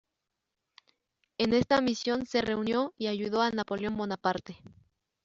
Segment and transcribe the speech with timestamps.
[1.37, 4.57] En esta misión se reunió y ayudó a Napoleón Bonaparte.